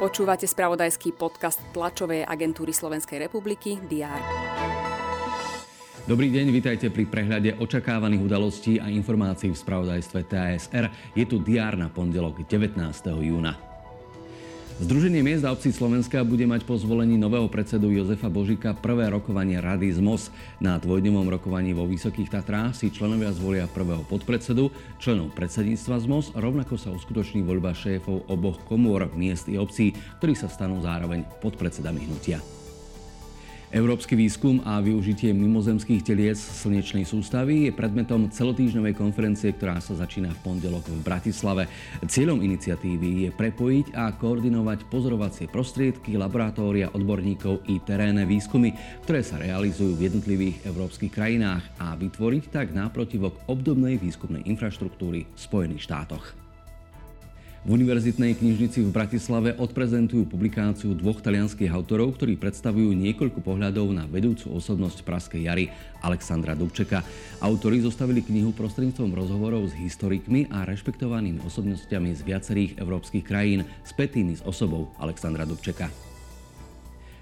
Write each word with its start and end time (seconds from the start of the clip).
Počúvate 0.00 0.48
spravodajský 0.48 1.12
podcast 1.12 1.60
tlačovej 1.76 2.24
agentúry 2.24 2.72
Slovenskej 2.72 3.28
republiky 3.28 3.76
DR. 3.84 4.18
Dobrý 6.08 6.32
deň, 6.32 6.46
vitajte 6.50 6.88
pri 6.88 7.04
prehľade 7.04 7.60
očakávaných 7.60 8.24
udalostí 8.24 8.80
a 8.80 8.88
informácií 8.88 9.52
v 9.52 9.60
spravodajstve 9.60 10.20
TASR. 10.26 10.90
Je 11.12 11.28
tu 11.28 11.38
DR 11.44 11.76
na 11.76 11.92
pondelok 11.92 12.42
19. 12.48 12.80
júna. 13.20 13.69
Združenie 14.80 15.20
miest 15.20 15.44
a 15.44 15.52
obcí 15.52 15.76
Slovenska 15.76 16.24
bude 16.24 16.48
mať 16.48 16.64
po 16.64 16.72
zvolení 16.72 17.20
nového 17.20 17.52
predsedu 17.52 17.92
Jozefa 17.92 18.32
Božika 18.32 18.72
prvé 18.72 19.12
rokovanie 19.12 19.60
Rady 19.60 19.92
z 19.92 20.00
MOS. 20.00 20.32
Na 20.56 20.80
dvojdňovom 20.80 21.28
rokovaní 21.28 21.76
vo 21.76 21.84
Vysokých 21.84 22.32
Tatrách 22.32 22.72
si 22.72 22.88
členovia 22.88 23.28
zvolia 23.28 23.68
prvého 23.68 24.00
podpredsedu, 24.08 24.72
členov 24.96 25.36
predsedníctva 25.36 26.00
z 26.00 26.06
MOS, 26.08 26.26
rovnako 26.32 26.80
sa 26.80 26.96
uskutoční 26.96 27.44
voľba 27.44 27.76
šéfov 27.76 28.24
oboch 28.32 28.64
komôr 28.64 29.12
miest 29.12 29.52
i 29.52 29.60
obcí, 29.60 29.92
ktorí 30.16 30.32
sa 30.32 30.48
stanú 30.48 30.80
zároveň 30.80 31.28
podpredsedami 31.44 32.00
hnutia. 32.08 32.40
Európsky 33.70 34.18
výskum 34.18 34.58
a 34.66 34.82
využitie 34.82 35.30
mimozemských 35.30 36.02
teliec 36.02 36.34
slnečnej 36.34 37.06
sústavy 37.06 37.70
je 37.70 37.72
predmetom 37.72 38.26
celotýždňovej 38.26 38.98
konferencie, 38.98 39.54
ktorá 39.54 39.78
sa 39.78 39.94
začína 39.94 40.34
v 40.34 40.42
pondelok 40.42 40.90
v 40.90 40.98
Bratislave. 41.06 41.70
Cieľom 42.02 42.42
iniciatívy 42.42 43.08
je 43.22 43.30
prepojiť 43.30 43.94
a 43.94 44.10
koordinovať 44.18 44.90
pozorovacie 44.90 45.46
prostriedky, 45.46 46.18
laboratória 46.18 46.90
odborníkov 46.90 47.62
i 47.70 47.78
terénne 47.78 48.26
výskumy, 48.26 48.74
ktoré 49.06 49.22
sa 49.22 49.38
realizujú 49.38 49.94
v 49.94 50.10
jednotlivých 50.10 50.66
európskych 50.66 51.14
krajinách 51.14 51.62
a 51.78 51.94
vytvoriť 51.94 52.50
tak 52.50 52.74
náprotivok 52.74 53.46
obdobnej 53.46 54.02
výskumnej 54.02 54.50
infraštruktúry 54.50 55.30
v 55.30 55.38
Spojených 55.38 55.86
štátoch. 55.86 56.49
V 57.60 57.76
Univerzitnej 57.76 58.40
knižnici 58.40 58.80
v 58.80 58.88
Bratislave 58.88 59.52
odprezentujú 59.52 60.24
publikáciu 60.24 60.96
dvoch 60.96 61.20
talianských 61.20 61.68
autorov, 61.68 62.16
ktorí 62.16 62.40
predstavujú 62.40 62.96
niekoľko 62.96 63.44
pohľadov 63.44 63.92
na 63.92 64.08
vedúcu 64.08 64.48
osobnosť 64.56 65.04
Praskej 65.04 65.44
jary 65.44 65.68
Alexandra 66.00 66.56
Dubčeka. 66.56 67.04
Autori 67.44 67.84
zostavili 67.84 68.24
knihu 68.24 68.56
prostredníctvom 68.56 69.12
rozhovorov 69.12 69.68
s 69.68 69.76
historikmi 69.76 70.48
a 70.48 70.64
rešpektovanými 70.64 71.44
osobnostiami 71.44 72.16
z 72.16 72.24
viacerých 72.24 72.72
európskych 72.80 73.28
krajín 73.28 73.68
spätými 73.84 74.40
s 74.40 74.42
osobou 74.48 74.96
Alexandra 74.96 75.44
Dubčeka. 75.44 75.92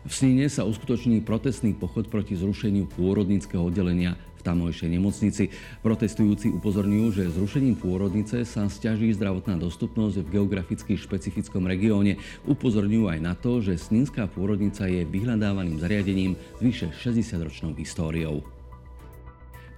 V 0.07 0.13
Sníne 0.15 0.47
sa 0.47 0.63
uskutoční 0.63 1.19
protestný 1.27 1.75
pochod 1.75 2.07
proti 2.07 2.39
zrušeniu 2.39 2.87
pôrodníckého 2.95 3.67
oddelenia 3.67 4.15
tamojšej 4.49 4.89
nemocnici. 4.89 5.53
Protestujúci 5.85 6.49
upozorňujú, 6.57 7.07
že 7.13 7.35
zrušením 7.37 7.77
pôrodnice 7.77 8.49
sa 8.49 8.65
stiaží 8.73 9.13
zdravotná 9.13 9.61
dostupnosť 9.61 10.25
v 10.25 10.41
geograficky 10.41 10.97
špecifickom 10.97 11.69
regióne. 11.69 12.17
Upozorňujú 12.49 13.13
aj 13.13 13.21
na 13.21 13.37
to, 13.37 13.61
že 13.61 13.77
Snínská 13.77 14.27
pôrodnica 14.33 14.89
je 14.89 15.05
vyhľadávaným 15.05 15.77
zariadením 15.77 16.33
s 16.35 16.61
vyše 16.65 16.89
60-ročnou 16.97 17.77
históriou. 17.77 18.58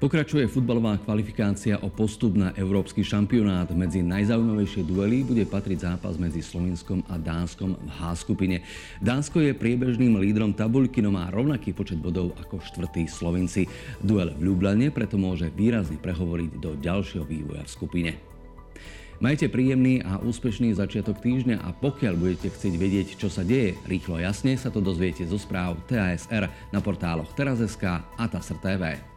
Pokračuje 0.01 0.48
futbalová 0.48 0.97
kvalifikácia 0.97 1.77
o 1.84 1.93
postup 1.93 2.33
na 2.33 2.56
európsky 2.56 3.05
šampionát. 3.05 3.69
Medzi 3.69 4.01
najzaujímavejšie 4.01 4.89
duely 4.89 5.20
bude 5.29 5.45
patriť 5.45 5.93
zápas 5.93 6.17
medzi 6.17 6.41
Slovenskom 6.41 7.05
a 7.05 7.20
Dánskom 7.20 7.77
v 7.77 7.89
H 8.01 8.25
skupine. 8.25 8.65
Dánsko 9.05 9.45
je 9.45 9.53
priebežným 9.53 10.17
lídrom 10.17 10.56
tabuľky, 10.56 11.05
no 11.05 11.12
má 11.12 11.28
rovnaký 11.28 11.77
počet 11.77 12.01
bodov 12.01 12.33
ako 12.41 12.65
štvrtí 12.65 13.12
Slovenci. 13.12 13.69
Duel 14.01 14.33
v 14.41 14.48
Ljubljane 14.48 14.89
preto 14.89 15.21
môže 15.21 15.53
výrazne 15.53 16.01
prehovoriť 16.01 16.51
do 16.56 16.81
ďalšieho 16.81 17.28
vývoja 17.28 17.61
v 17.61 17.69
skupine. 17.69 18.11
Majte 19.21 19.53
príjemný 19.53 20.01
a 20.01 20.17
úspešný 20.17 20.81
začiatok 20.81 21.21
týždňa 21.21 21.61
a 21.61 21.77
pokiaľ 21.77 22.17
budete 22.17 22.48
chcieť 22.48 22.75
vedieť, 22.81 23.09
čo 23.21 23.28
sa 23.28 23.45
deje, 23.45 23.77
rýchlo 23.84 24.17
jasne 24.17 24.56
sa 24.56 24.73
to 24.73 24.81
dozviete 24.81 25.28
zo 25.28 25.37
správ 25.37 25.77
TASR 25.84 26.49
na 26.72 26.81
portáloch 26.81 27.28
teraz.sk 27.37 27.84
a 28.00 28.25
TASR 28.25 28.56
TV. 28.65 29.09